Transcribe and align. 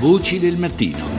Voci 0.00 0.38
del 0.38 0.56
mattino. 0.56 1.17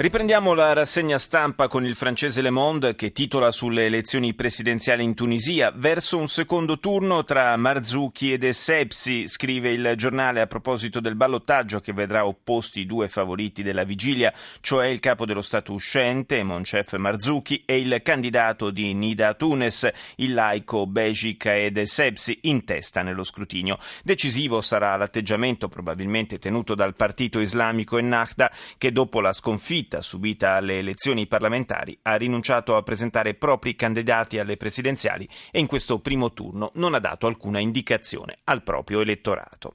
Riprendiamo 0.00 0.54
la 0.54 0.74
rassegna 0.74 1.18
stampa 1.18 1.66
con 1.66 1.84
il 1.84 1.96
francese 1.96 2.40
Le 2.40 2.50
Monde 2.50 2.94
che 2.94 3.10
titola 3.10 3.50
sulle 3.50 3.86
elezioni 3.86 4.32
presidenziali 4.32 5.02
in 5.02 5.12
Tunisia. 5.12 5.72
Verso 5.74 6.18
un 6.18 6.28
secondo 6.28 6.78
turno 6.78 7.24
tra 7.24 7.56
Marzouki 7.56 8.32
ed 8.32 8.44
Essebsi, 8.44 9.26
scrive 9.26 9.72
il 9.72 9.94
giornale 9.96 10.40
a 10.40 10.46
proposito 10.46 11.00
del 11.00 11.16
ballottaggio 11.16 11.80
che 11.80 11.92
vedrà 11.92 12.24
opposti 12.24 12.82
i 12.82 12.86
due 12.86 13.08
favoriti 13.08 13.64
della 13.64 13.82
vigilia, 13.82 14.32
cioè 14.60 14.86
il 14.86 15.00
capo 15.00 15.26
dello 15.26 15.42
Stato 15.42 15.72
uscente, 15.72 16.44
Moncef 16.44 16.94
Marzouki, 16.94 17.64
e 17.66 17.80
il 17.80 18.00
candidato 18.04 18.70
di 18.70 18.94
Nida 18.94 19.34
Tunes, 19.34 19.90
il 20.18 20.32
laico 20.32 20.86
Bejic 20.86 21.46
ed 21.46 21.76
Essebsi, 21.76 22.38
in 22.42 22.64
testa 22.64 23.02
nello 23.02 23.24
scrutinio. 23.24 23.76
Decisivo 24.04 24.60
sarà 24.60 24.94
l'atteggiamento 24.94 25.66
probabilmente 25.66 26.38
tenuto 26.38 26.76
dal 26.76 26.94
partito 26.94 27.40
islamico 27.40 27.98
Ennahda 27.98 28.52
che 28.78 28.92
dopo 28.92 29.20
la 29.20 29.32
sconfitta 29.32 29.86
sconfitta 29.88 30.02
subita 30.02 30.52
alle 30.52 30.78
elezioni 30.78 31.26
parlamentari, 31.26 31.98
ha 32.02 32.16
rinunciato 32.16 32.76
a 32.76 32.82
presentare 32.82 33.34
propri 33.34 33.74
candidati 33.74 34.38
alle 34.38 34.58
presidenziali 34.58 35.26
e 35.50 35.58
in 35.58 35.66
questo 35.66 36.00
primo 36.00 36.32
turno 36.32 36.70
non 36.74 36.94
ha 36.94 36.98
dato 36.98 37.26
alcuna 37.26 37.58
indicazione 37.58 38.38
al 38.44 38.62
proprio 38.62 39.00
elettorato. 39.00 39.72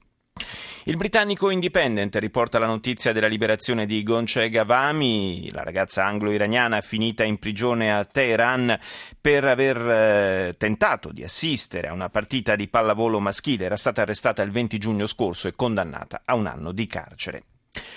Il 0.86 0.96
britannico 0.96 1.48
Independent 1.48 2.14
riporta 2.16 2.58
la 2.58 2.66
notizia 2.66 3.12
della 3.12 3.26
liberazione 3.26 3.86
di 3.86 4.02
Gonce 4.02 4.50
Gavami, 4.50 5.50
la 5.50 5.62
ragazza 5.62 6.04
anglo-iraniana 6.04 6.82
finita 6.82 7.24
in 7.24 7.38
prigione 7.38 7.92
a 7.92 8.04
Teheran 8.04 8.78
per 9.18 9.44
aver 9.44 9.78
eh, 9.78 10.54
tentato 10.58 11.10
di 11.10 11.24
assistere 11.24 11.88
a 11.88 11.94
una 11.94 12.10
partita 12.10 12.54
di 12.54 12.68
pallavolo 12.68 13.18
maschile. 13.18 13.64
Era 13.64 13.76
stata 13.76 14.02
arrestata 14.02 14.42
il 14.42 14.50
20 14.50 14.76
giugno 14.76 15.06
scorso 15.06 15.48
e 15.48 15.54
condannata 15.54 16.22
a 16.24 16.34
un 16.34 16.46
anno 16.46 16.72
di 16.72 16.86
carcere. 16.86 17.44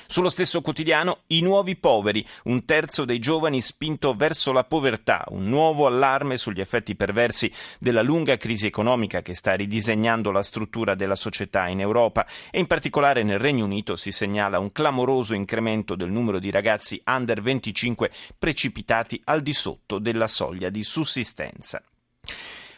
Sullo 0.07 0.29
stesso 0.29 0.61
quotidiano, 0.61 1.19
i 1.27 1.41
nuovi 1.41 1.75
poveri, 1.75 2.25
un 2.45 2.65
terzo 2.65 3.05
dei 3.05 3.19
giovani 3.19 3.61
spinto 3.61 4.13
verso 4.13 4.51
la 4.51 4.63
povertà, 4.63 5.25
un 5.29 5.49
nuovo 5.49 5.85
allarme 5.85 6.37
sugli 6.37 6.61
effetti 6.61 6.95
perversi 6.95 7.51
della 7.79 8.01
lunga 8.01 8.37
crisi 8.37 8.65
economica 8.65 9.21
che 9.21 9.35
sta 9.35 9.53
ridisegnando 9.53 10.31
la 10.31 10.41
struttura 10.41 10.95
della 10.95 11.15
società 11.15 11.67
in 11.67 11.81
Europa 11.81 12.25
e 12.49 12.59
in 12.59 12.67
particolare 12.67 13.23
nel 13.23 13.39
Regno 13.39 13.65
Unito 13.65 13.95
si 13.95 14.11
segnala 14.11 14.59
un 14.59 14.71
clamoroso 14.71 15.33
incremento 15.33 15.95
del 15.95 16.11
numero 16.11 16.39
di 16.39 16.51
ragazzi 16.51 17.01
under 17.05 17.41
25 17.41 18.09
precipitati 18.37 19.21
al 19.25 19.41
di 19.41 19.53
sotto 19.53 19.99
della 19.99 20.27
soglia 20.27 20.69
di 20.69 20.83
sussistenza. 20.83 21.81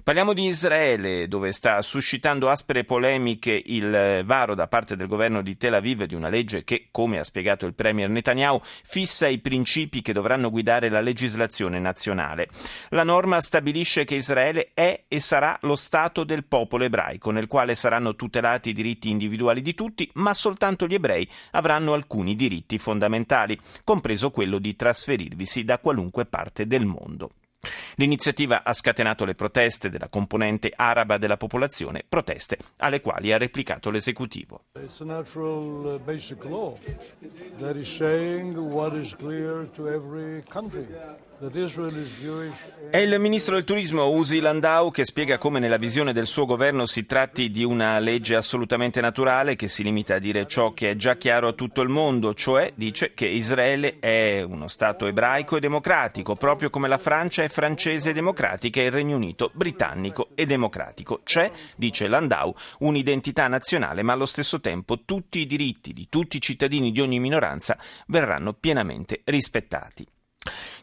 Parliamo 0.01 0.31
di 0.31 0.45
Israele, 0.45 1.27
dove 1.27 1.51
sta 1.51 1.81
suscitando 1.81 2.49
aspre 2.49 2.85
polemiche 2.85 3.61
il 3.65 4.21
varo 4.23 4.55
da 4.55 4.67
parte 4.67 4.95
del 4.95 5.07
governo 5.07 5.41
di 5.41 5.57
Tel 5.57 5.73
Aviv 5.73 6.05
di 6.05 6.15
una 6.15 6.29
legge 6.29 6.63
che, 6.63 6.87
come 6.89 7.19
ha 7.19 7.23
spiegato 7.23 7.65
il 7.65 7.73
premier 7.73 8.09
Netanyahu, 8.09 8.61
fissa 8.63 9.27
i 9.27 9.39
principi 9.39 10.01
che 10.01 10.13
dovranno 10.13 10.49
guidare 10.49 10.89
la 10.89 11.01
legislazione 11.01 11.79
nazionale. 11.79 12.47
La 12.89 13.03
norma 13.03 13.41
stabilisce 13.41 14.05
che 14.05 14.15
Israele 14.15 14.71
è 14.73 15.03
e 15.07 15.19
sarà 15.19 15.57
lo 15.63 15.75
Stato 15.75 16.23
del 16.23 16.45
popolo 16.45 16.85
ebraico, 16.85 17.31
nel 17.31 17.47
quale 17.47 17.75
saranno 17.75 18.15
tutelati 18.15 18.69
i 18.69 18.73
diritti 18.73 19.09
individuali 19.09 19.61
di 19.61 19.75
tutti, 19.75 20.09
ma 20.13 20.33
soltanto 20.33 20.87
gli 20.87 20.93
ebrei 20.93 21.29
avranno 21.51 21.93
alcuni 21.93 22.35
diritti 22.35 22.79
fondamentali, 22.79 23.59
compreso 23.83 24.31
quello 24.31 24.59
di 24.59 24.75
trasferirvisi 24.77 25.65
da 25.65 25.77
qualunque 25.77 26.25
parte 26.25 26.65
del 26.65 26.85
mondo. 26.85 27.31
L'iniziativa 27.99 28.63
ha 28.63 28.71
scatenato 28.71 29.25
le 29.25 29.35
proteste 29.35 29.89
della 29.89 30.07
componente 30.07 30.71
araba 30.73 31.17
della 31.17 31.35
popolazione, 31.35 32.05
proteste 32.07 32.57
alle 32.77 33.01
quali 33.01 33.33
ha 33.33 33.37
replicato 33.37 33.89
l'esecutivo. 33.89 34.63
It's 34.75 35.01
a 35.01 35.19
uh. 40.81 41.28
È 42.89 42.97
il 42.97 43.17
ministro 43.17 43.55
del 43.55 43.63
turismo 43.63 44.09
Uzi 44.09 44.41
Landau 44.41 44.91
che 44.91 45.05
spiega 45.05 45.37
come 45.37 45.59
nella 45.59 45.77
visione 45.77 46.11
del 46.11 46.27
suo 46.27 46.45
governo 46.45 46.85
si 46.85 47.05
tratti 47.05 47.49
di 47.49 47.63
una 47.63 47.97
legge 47.99 48.35
assolutamente 48.35 48.99
naturale 48.99 49.55
che 49.55 49.69
si 49.69 49.81
limita 49.81 50.15
a 50.15 50.19
dire 50.19 50.47
ciò 50.47 50.73
che 50.73 50.89
è 50.89 50.95
già 50.97 51.15
chiaro 51.15 51.47
a 51.47 51.53
tutto 51.53 51.79
il 51.79 51.87
mondo, 51.87 52.33
cioè 52.33 52.73
dice 52.75 53.13
che 53.13 53.25
Israele 53.25 53.99
è 53.99 54.41
uno 54.41 54.67
Stato 54.67 55.05
ebraico 55.05 55.55
e 55.55 55.61
democratico, 55.61 56.35
proprio 56.35 56.69
come 56.69 56.89
la 56.89 56.97
Francia 56.97 57.41
è 57.41 57.47
francese 57.47 58.09
e 58.09 58.13
democratica 58.13 58.81
e 58.81 58.85
il 58.85 58.91
Regno 58.91 59.15
Unito 59.15 59.49
britannico 59.53 60.31
e 60.35 60.45
democratico. 60.45 61.21
C'è, 61.23 61.49
dice 61.77 62.09
Landau, 62.09 62.53
un'identità 62.79 63.47
nazionale, 63.47 64.03
ma 64.03 64.11
allo 64.11 64.25
stesso 64.25 64.59
tempo 64.59 65.05
tutti 65.05 65.39
i 65.39 65.47
diritti 65.47 65.93
di 65.93 66.07
tutti 66.09 66.35
i 66.35 66.41
cittadini 66.41 66.91
di 66.91 66.99
ogni 66.99 67.19
minoranza 67.19 67.77
verranno 68.07 68.51
pienamente 68.51 69.21
rispettati. 69.23 70.05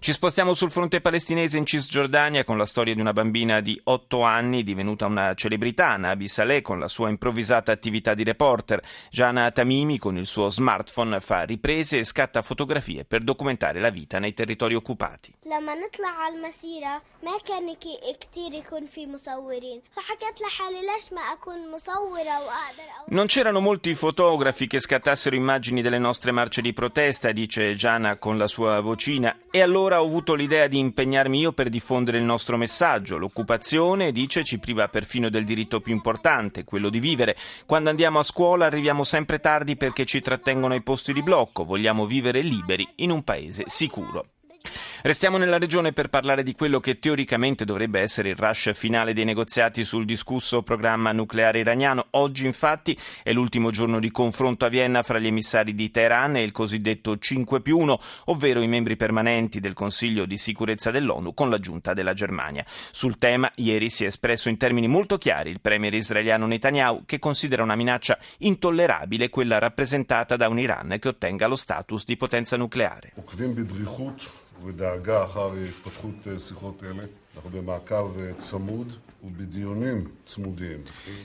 Ci 0.06 0.12
spostiamo 0.12 0.55
sul 0.55 0.71
fronte 0.71 1.00
palestinese 1.00 1.59
in 1.59 1.67
Cisgiordania 1.67 2.44
con 2.44 2.56
la 2.56 2.65
storia 2.67 2.94
di 2.94 3.00
una 3.00 3.12
bambina 3.12 3.61
di 3.61 3.81
8 3.83 4.22
anni 4.22 4.62
divenuta 4.62 5.06
una 5.06 5.34
celebrità, 5.34 5.97
Nabi 5.97 6.28
Saleh, 6.28 6.61
con 6.62 6.78
la 6.78 6.87
sua 6.87 7.09
improvvisata 7.09 7.72
attività 7.72 8.15
di 8.15 8.22
reporter. 8.22 8.81
Jana 9.11 9.50
Tamimi 9.50 9.99
con 9.99 10.16
il 10.16 10.27
suo 10.27 10.49
smartphone 10.49 11.19
fa 11.21 11.43
riprese 11.43 11.99
e 11.99 12.05
scatta 12.05 12.43
fotografie 12.43 13.05
per 13.05 13.22
documentare 13.22 13.81
la 13.81 13.91
vita 13.91 14.21
nei 14.21 14.33
territori 14.33 14.75
occupati. 14.75 15.34
Non 23.06 23.27
c'erano 23.27 23.61
molti 23.61 23.95
fotografi 23.97 24.69
che 24.69 24.78
scattassero 24.78 25.34
immagini 25.34 25.83
delle 25.83 25.99
nostre 25.99 26.31
marce 26.31 26.62
di 26.62 26.72
protesta, 26.72 27.33
dice 27.33 27.75
Jana 27.75 28.19
con 28.19 28.39
la 28.39 28.47
sua 28.47 28.81
vocina, 28.81 29.37
e 29.56 29.62
allora 29.62 30.03
ho 30.03 30.05
avuto 30.05 30.34
l'idea 30.34 30.67
di 30.67 30.78
impegnarmi 30.78 31.39
io 31.39 31.53
per 31.53 31.71
diffondere 31.71 32.19
il 32.19 32.25
nostro 32.25 32.59
messaggio. 32.59 33.17
L'occupazione, 33.17 34.12
dice, 34.12 34.44
ci 34.44 34.59
priva 34.59 34.87
perfino 34.89 35.31
del 35.31 35.47
diritto 35.47 35.81
più 35.81 35.94
importante, 35.94 36.62
quello 36.62 36.91
di 36.91 37.00
vivere. 37.00 37.34
Quando 37.65 37.89
andiamo 37.89 38.19
a 38.19 38.22
scuola 38.22 38.66
arriviamo 38.66 39.03
sempre 39.03 39.41
tardi 39.41 39.77
perché 39.77 40.05
ci 40.05 40.21
trattengono 40.21 40.75
ai 40.75 40.83
posti 40.83 41.15
di 41.15 41.22
blocco. 41.22 41.65
Vogliamo 41.65 42.05
vivere 42.05 42.43
liberi 42.43 42.87
in 42.97 43.11
un 43.11 43.25
paese 43.25 43.65
sicuro. 43.66 44.35
Restiamo 45.06 45.37
nella 45.37 45.59
regione 45.59 45.93
per 45.93 46.09
parlare 46.09 46.43
di 46.43 46.53
quello 46.53 46.81
che 46.81 46.99
teoricamente 46.99 47.65
dovrebbe 47.65 48.00
essere 48.00 48.31
il 48.31 48.34
rush 48.34 48.72
finale 48.75 49.15
dei 49.15 49.25
negoziati 49.25 49.84
sul 49.84 50.05
discusso 50.05 50.65
programma 50.65 51.12
nucleare 51.12 51.61
iraniano. 51.61 52.06
Oggi 52.11 52.44
infatti 52.44 52.99
è 53.22 53.33
l'ultimo 53.33 53.71
giorno 53.71 54.00
di 54.00 54.11
confronto 54.11 54.65
a 54.65 54.69
Vienna 54.69 55.05
fra 55.05 55.21
gli 55.21 55.28
emissari 55.28 55.77
di 55.77 55.93
Teheran 55.93 56.34
e 56.34 56.43
il 56.43 56.50
cosiddetto 56.50 57.19
5 57.19 57.61
più 57.61 57.78
1, 57.78 58.00
ovvero 58.25 58.61
i 58.61 58.66
membri 58.66 58.97
permanenti 58.97 59.61
del 59.61 59.75
Consiglio 59.75 60.27
di 60.27 60.37
sicurezza 60.37 60.91
dell'ONU 60.91 61.34
con 61.34 61.50
l'aggiunta 61.50 61.95
della 61.95 62.12
Germania. 62.12 62.65
Sul 62.66 63.16
tema 63.16 63.49
ieri 63.55 63.91
si 63.91 64.03
è 64.03 64.09
espresso 64.09 64.49
in 64.49 64.56
termini 64.56 64.89
molto 64.89 65.19
chiari 65.19 65.50
il 65.50 65.61
premier 65.61 65.95
israeliano 65.95 66.47
Netanyahu 66.47 67.05
che 67.06 67.21
considera 67.21 67.62
una 67.62 67.77
minaccia 67.77 68.19
intollerabile 68.39 69.28
quella 69.28 69.61
rappresentata 69.61 70.34
da 70.34 70.49
un 70.49 70.59
Iran 70.59 70.97
che 70.99 71.06
ottenga 71.06 71.47
lo 71.47 71.55
status 71.55 72.05
di 72.05 72.16
potenza 72.16 72.56
nucleare. 72.56 73.12
ובדאגה 74.63 75.24
אחר 75.24 75.52
התפתחות 75.53 76.28
שיחות 76.40 76.84
אלה. 76.84 77.03
אנחנו 77.35 77.50
במעקב 77.50 78.12
צמוד. 78.38 78.94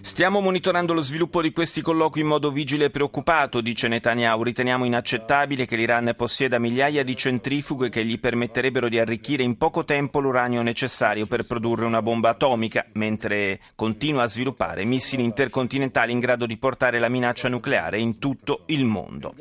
Stiamo 0.03 0.41
monitorando 0.43 0.93
lo 0.93 1.01
sviluppo 1.01 1.41
di 1.41 1.51
questi 1.53 1.81
colloqui 1.81 2.21
in 2.21 2.27
modo 2.27 2.51
vigile 2.51 2.85
e 2.85 2.91
preoccupato, 2.91 3.63
dice 3.63 3.89
Netanyahu. 3.89 4.43
Riteniamo 4.43 4.85
inaccettabile 4.85 5.65
che 5.65 5.77
l'Iran 5.77 6.13
possieda 6.15 6.59
migliaia 6.59 7.03
di 7.03 7.17
centrifughe 7.17 7.89
che 7.89 8.05
gli 8.05 8.21
permetterebbero 8.21 8.91
di 8.91 8.99
arricchire 8.99 9.45
in 9.45 9.57
poco 9.57 9.87
tempo 9.87 10.21
l'uranio 10.21 10.61
necessario 10.61 11.25
per 11.25 11.45
produrre 11.45 11.87
una 11.87 12.03
bomba 12.03 12.29
atomica, 12.31 12.85
mentre 12.93 13.61
continua 13.75 14.25
a 14.25 14.29
sviluppare 14.29 14.85
missili 14.85 15.23
intercontinentali 15.23 16.13
in 16.13 16.21
grado 16.21 16.45
di 16.45 16.59
portare 16.59 16.99
la 16.99 17.09
minaccia 17.09 17.49
nucleare 17.49 17.99
in 17.99 18.19
tutto 18.19 18.65
il 18.67 18.85
mondo. 18.85 19.35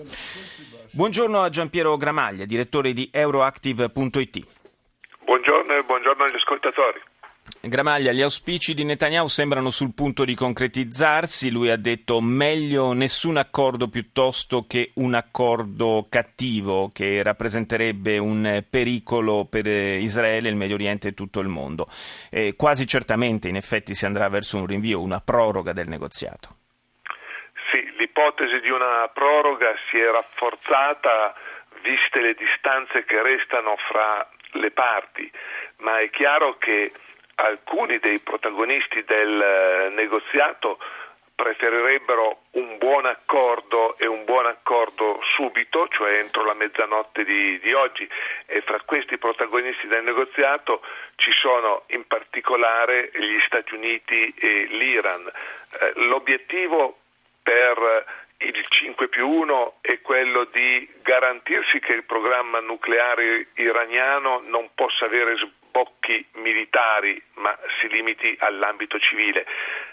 Buongiorno 0.93 1.41
a 1.41 1.49
Giampiero 1.51 1.97
Gramaglia, 1.97 2.45
direttore 2.45 2.93
di 2.93 3.09
Euroactive.it. 3.13 4.45
Buongiorno 5.25 5.77
e 5.77 5.85
buongiorno 5.85 6.25
agli 6.25 6.35
ascoltatori. 6.35 7.01
Gramaglia, 7.61 8.11
gli 8.11 8.23
auspici 8.23 8.75
di 8.75 8.83
Netanyahu 8.83 9.29
sembrano 9.29 9.71
sul 9.71 9.95
punto 9.95 10.25
di 10.25 10.35
concretizzarsi. 10.35 11.51
Lui 11.51 11.71
ha 11.71 11.77
detto 11.77 12.21
meglio 12.21 12.93
nessun 12.93 13.37
accordo 13.37 13.87
piuttosto 13.87 14.65
che 14.67 14.91
un 14.95 15.15
accordo 15.15 16.07
cattivo 16.09 16.91
che 16.93 17.23
rappresenterebbe 17.23 18.19
un 18.19 18.65
pericolo 18.69 19.45
per 19.45 19.69
Israele, 19.69 20.49
il 20.49 20.57
Medio 20.57 20.75
Oriente 20.75 21.09
e 21.09 21.15
tutto 21.15 21.39
il 21.39 21.49
mondo. 21.49 21.87
E 22.31 22.57
quasi 22.57 22.85
certamente, 22.85 23.47
in 23.47 23.55
effetti, 23.55 23.95
si 23.95 24.07
andrà 24.07 24.29
verso 24.29 24.57
un 24.57 24.67
rinvio, 24.67 25.01
una 25.01 25.21
proroga 25.21 25.73
del 25.73 25.87
negoziato 25.87 26.57
l'ipotesi 28.21 28.61
di 28.61 28.71
una 28.71 29.09
proroga 29.13 29.75
si 29.89 29.99
è 29.99 30.11
rafforzata 30.11 31.35
viste 31.83 32.21
le 32.21 32.35
distanze 32.35 33.05
che 33.05 33.23
restano 33.23 33.77
fra 33.89 34.29
le 34.53 34.71
parti, 34.71 35.31
ma 35.79 36.01
è 36.01 36.11
chiaro 36.11 36.59
che 36.59 36.93
alcuni 37.37 37.99
dei 37.99 38.19
protagonisti 38.19 39.03
del 39.05 39.41
eh, 39.41 39.89
negoziato 39.95 40.79
preferirebbero 41.35 42.43
un 42.53 42.77
buon 42.77 43.07
accordo 43.07 43.97
e 43.97 44.07
un 44.07 44.27
buon 44.27 44.45
accordo 44.45 45.21
subito, 45.35 45.89
cioè 45.89 46.19
entro 46.19 46.45
la 46.45 46.53
mezzanotte 46.53 47.25
di, 47.25 47.59
di, 47.61 47.73
oggi 47.73 48.07
e 48.45 48.61
fra 48.61 48.79
questi 48.85 49.17
protagonisti 49.17 49.87
del 49.87 50.05
negoziato 50.05 50.83
ci 51.17 51.33
sono 51.33 51.85
in 51.89 52.07
particolare 52.07 53.11
gli 53.15 53.41
Stati 53.47 53.75
Uniti 53.75 54.35
e 54.39 54.67
l'Iran. 54.69 55.27
Eh, 55.81 55.93
l'obiettivo 55.95 57.00
per 57.43 58.05
il 58.39 58.67
5 58.69 59.09
più 59.09 59.29
1 59.29 59.79
è 59.81 60.01
quello 60.01 60.45
di 60.45 60.89
garantirsi 61.03 61.79
che 61.81 61.93
il 61.93 62.05
programma 62.05 62.61
nucleare 62.61 63.49
iraniano 63.55 64.41
non 64.47 64.71
possa 64.75 65.05
avere 65.05 65.37
sbocchi 65.37 66.27
militari 66.35 67.23
ma 67.35 67.57
si 67.81 67.89
limiti 67.89 68.35
all'ambito 68.41 68.99
civile. 68.99 69.47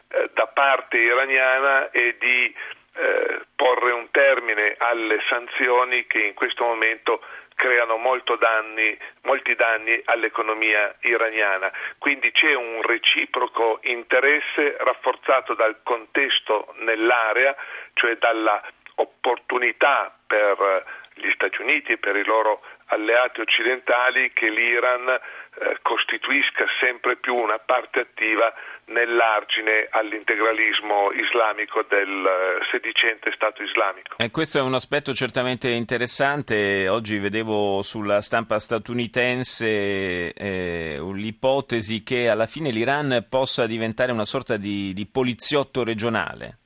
Eh, 0.10 0.30
da 0.34 0.48
parte 0.48 0.98
iraniana 0.98 1.92
è 1.92 2.16
di 2.18 2.56
eh, 2.94 3.42
porre 3.56 3.92
un 3.92 4.10
termine 4.12 4.76
alle 4.78 5.20
sanzioni 5.28 6.08
che 6.08 6.20
in 6.20 6.34
questo 6.34 6.64
momento 6.64 7.22
creano 7.68 7.98
danni, 8.38 8.98
molti 9.24 9.54
danni 9.56 10.02
all'economia 10.06 10.96
iraniana. 11.02 11.70
Quindi 11.98 12.32
c'è 12.32 12.54
un 12.54 12.82
reciproco 12.82 13.80
interesse 13.84 14.78
rafforzato 14.80 15.54
dal 15.54 15.80
contesto 15.84 16.74
nell'area, 16.78 17.54
cioè 17.94 18.16
dalla 18.16 18.64
opportunità 18.96 20.16
per 20.26 20.86
gli 21.16 21.30
Stati 21.34 21.62
Uniti 21.62 21.92
e 21.92 21.98
per 21.98 22.16
i 22.16 22.24
loro 22.24 22.62
alleati 22.88 23.42
occidentali 23.42 24.32
che 24.34 24.50
l'Iran 24.50 25.08
eh, 25.10 25.78
costituisca 25.82 26.66
sempre 26.80 27.16
più 27.18 27.36
una 27.36 27.60
parte 27.60 28.02
attiva 28.02 28.54
nell'argine 28.86 29.88
all'integralismo 29.90 31.12
islamico 31.12 31.84
del 31.90 32.26
eh, 32.26 32.66
sedicente 32.72 33.32
Stato 33.34 33.64
islamico. 33.64 34.16
E 34.18 34.32
questo 34.32 34.60
è 34.60 34.62
un 34.62 34.74
aspetto 34.74 35.14
certamente 35.14 35.70
interessante. 35.70 36.88
Oggi 36.88 37.18
vedevo 37.18 37.82
sulla 37.82 38.22
stampa 38.22 38.60
statunitense 38.60 40.34
eh, 40.34 41.00
l'ipotesi 41.14 42.04
che 42.04 42.30
alla 42.30 42.48
fine 42.48 42.70
l'Iran 42.70 43.26
possa 43.30 43.66
diventare 43.66 44.12
una 44.12 44.26
sorta 44.26 44.58
di, 44.58 44.94
di 44.94 45.08
poliziotto 45.08 45.84
regionale. 45.84 46.60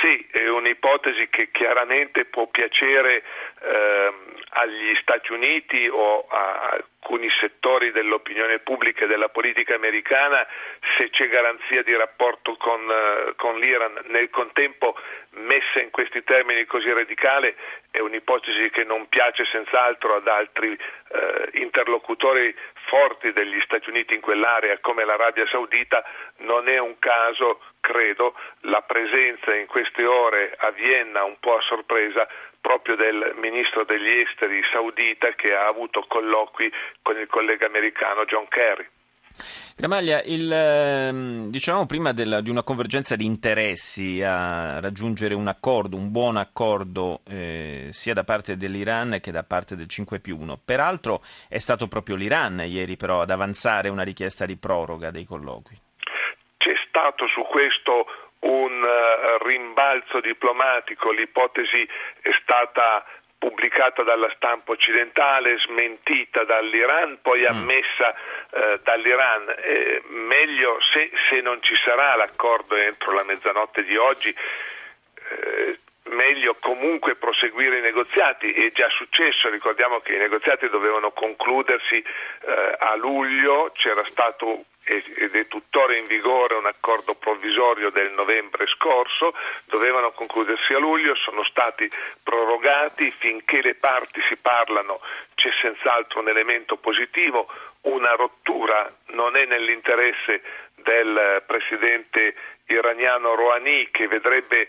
Sì, 0.00 0.26
è 0.30 0.48
un'ipotesi 0.48 1.28
che 1.30 1.50
chiaramente 1.50 2.24
può 2.26 2.46
piacere 2.48 3.22
eh, 3.66 4.14
agli 4.50 4.94
Stati 5.00 5.32
Uniti 5.32 5.88
o 5.88 6.26
a 6.28 6.80
alcuni 7.06 7.30
settori 7.40 7.92
dell'opinione 7.92 8.58
pubblica 8.58 9.04
e 9.04 9.06
della 9.06 9.28
politica 9.28 9.76
americana 9.76 10.44
se 10.98 11.08
c'è 11.10 11.28
garanzia 11.28 11.82
di 11.84 11.94
rapporto 11.94 12.56
con, 12.56 12.80
uh, 12.82 13.34
con 13.36 13.60
l'Iran. 13.60 14.02
Nel 14.08 14.28
contempo, 14.30 14.98
messa 15.30 15.80
in 15.80 15.90
questi 15.90 16.24
termini 16.24 16.64
così 16.64 16.92
radicale, 16.92 17.54
è 17.92 18.00
un'ipotesi 18.00 18.70
che 18.70 18.82
non 18.82 19.08
piace 19.08 19.44
senz'altro 19.44 20.16
ad 20.16 20.26
altri 20.26 20.70
uh, 20.70 21.48
interlocutori 21.52 22.52
forti 22.88 23.32
degli 23.32 23.60
Stati 23.60 23.88
Uniti 23.88 24.14
in 24.14 24.20
quell'area 24.20 24.78
come 24.80 25.04
l'Arabia 25.04 25.46
Saudita. 25.46 26.04
Non 26.38 26.68
è 26.68 26.78
un 26.78 26.98
caso, 26.98 27.60
credo, 27.80 28.34
la 28.62 28.82
presenza 28.82 29.54
in 29.54 29.66
queste 29.66 30.04
ore 30.04 30.54
a 30.58 30.70
Vienna 30.70 31.22
un 31.22 31.38
po' 31.38 31.56
a 31.56 31.62
sorpresa 31.62 32.26
proprio 32.66 32.96
del 32.96 33.36
ministro 33.40 33.84
degli 33.84 34.10
esteri 34.26 34.60
saudita 34.72 35.30
che 35.36 35.54
ha 35.54 35.68
avuto 35.68 36.04
colloqui 36.08 36.68
con 37.00 37.16
il 37.16 37.28
collega 37.28 37.64
americano 37.64 38.24
John 38.24 38.48
Kerry. 38.48 38.84
Gramaglia, 39.76 40.20
il, 40.24 41.48
dicevamo 41.48 41.86
prima 41.86 42.12
della, 42.12 42.40
di 42.40 42.50
una 42.50 42.64
convergenza 42.64 43.14
di 43.14 43.24
interessi 43.24 44.20
a 44.20 44.80
raggiungere 44.80 45.34
un 45.34 45.46
accordo, 45.46 45.96
un 45.96 46.10
buon 46.10 46.36
accordo 46.36 47.20
eh, 47.28 47.88
sia 47.90 48.14
da 48.14 48.24
parte 48.24 48.56
dell'Iran 48.56 49.18
che 49.20 49.30
da 49.30 49.44
parte 49.44 49.76
del 49.76 49.86
5 49.88 50.18
più 50.18 50.36
1. 50.36 50.58
Peraltro 50.64 51.20
è 51.48 51.58
stato 51.58 51.86
proprio 51.86 52.16
l'Iran 52.16 52.64
ieri 52.66 52.96
però 52.96 53.20
ad 53.20 53.30
avanzare 53.30 53.90
una 53.90 54.02
richiesta 54.02 54.44
di 54.44 54.56
proroga 54.56 55.12
dei 55.12 55.24
colloqui. 55.24 55.78
C'è 56.56 56.74
stato 56.88 57.28
su 57.28 57.42
questo 57.42 58.06
un 58.40 58.82
uh, 58.82 59.44
rimbalzo 59.44 60.20
diplomatico, 60.20 61.10
l'ipotesi 61.10 61.88
è 62.20 62.30
stata 62.42 63.04
pubblicata 63.38 64.02
dalla 64.02 64.32
stampa 64.34 64.72
occidentale, 64.72 65.58
smentita 65.58 66.44
dall'Iran, 66.44 67.18
poi 67.20 67.42
mm. 67.42 67.46
ammessa 67.46 68.14
eh, 68.50 68.80
dall'Iran. 68.82 69.54
Eh, 69.58 70.02
meglio 70.08 70.78
se, 70.92 71.10
se, 71.28 71.40
non 71.40 71.62
ci 71.62 71.74
sarà 71.76 72.16
l'accordo 72.16 72.76
entro 72.76 73.12
la 73.12 73.24
mezzanotte 73.24 73.84
di 73.84 73.96
oggi, 73.96 74.34
eh, 74.34 75.78
meglio 76.04 76.56
comunque 76.60 77.16
proseguire 77.16 77.78
i 77.78 77.82
negoziati. 77.82 78.52
È 78.52 78.72
già 78.72 78.88
successo, 78.88 79.48
ricordiamo 79.48 80.00
che 80.00 80.14
i 80.14 80.18
negoziati 80.18 80.68
dovevano 80.68 81.10
concludersi 81.10 81.96
eh, 81.96 82.76
a 82.78 82.96
luglio, 82.96 83.70
c'era 83.74 84.04
stato 84.08 84.64
ed 84.86 85.34
è 85.34 85.46
tuttora 85.48 85.96
in 85.96 86.06
vigore 86.06 86.54
un 86.54 86.66
accordo 86.66 87.16
provvisorio 87.16 87.90
del 87.90 88.12
novembre 88.12 88.66
scorso, 88.68 89.34
dovevano 89.66 90.12
concludersi 90.12 90.74
a 90.74 90.78
luglio, 90.78 91.16
sono 91.16 91.42
stati 91.44 91.90
prorogati 92.22 93.12
finché 93.18 93.62
le 93.62 93.74
parti 93.74 94.20
si 94.28 94.36
parlano, 94.36 95.00
c'è 95.34 95.50
senz'altro 95.60 96.20
un 96.20 96.28
elemento 96.28 96.76
positivo, 96.76 97.48
una 97.82 98.12
rottura 98.12 98.94
non 99.06 99.36
è 99.36 99.44
nell'interesse 99.44 100.42
del 100.76 101.42
presidente 101.46 102.34
iraniano 102.66 103.34
Rouhani 103.34 103.88
che 103.90 104.06
vedrebbe 104.06 104.68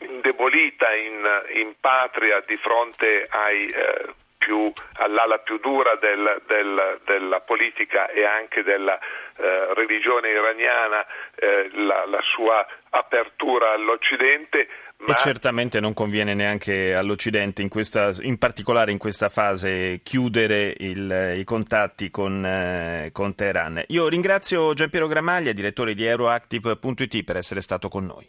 indebolita 0.00 0.94
in, 0.94 1.26
in, 1.54 1.74
patria 1.80 2.40
di 2.46 2.56
fronte 2.56 3.26
ai 3.28 3.66
eh, 3.68 4.06
più, 4.44 4.70
all'ala 4.96 5.38
più 5.38 5.58
dura 5.58 5.96
del, 5.96 6.42
del, 6.46 7.00
della 7.06 7.40
politica 7.40 8.08
e 8.08 8.24
anche 8.24 8.62
della 8.62 8.98
eh, 8.98 9.74
religione 9.74 10.28
iraniana 10.28 11.04
eh, 11.34 11.70
la, 11.72 12.04
la, 12.06 12.20
sua 12.22 12.64
apertura 12.90 13.72
all'Occidente. 13.72 14.68
Ma... 14.98 15.14
E 15.14 15.16
certamente 15.16 15.80
non 15.80 15.94
conviene 15.94 16.34
neanche 16.34 16.94
all'Occidente, 16.94 17.62
in, 17.62 17.68
questa, 17.68 18.10
in 18.20 18.38
particolare 18.38 18.92
in 18.92 18.98
questa 18.98 19.28
fase, 19.30 20.00
chiudere 20.02 20.74
il, 20.78 21.34
i 21.38 21.44
contatti 21.44 22.10
con, 22.10 22.44
eh, 22.44 23.10
con 23.12 23.34
Teheran. 23.34 23.82
Io 23.88 24.08
ringrazio 24.08 24.74
Giampiero 24.74 25.08
Gramaglia, 25.08 25.52
direttore 25.52 25.94
di 25.94 26.04
Euroactive.it, 26.04 27.24
per 27.24 27.36
essere 27.36 27.60
stato 27.60 27.88
con 27.88 28.04
noi. 28.04 28.22